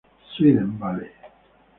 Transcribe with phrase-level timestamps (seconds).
[0.33, 1.13] Sweden Valley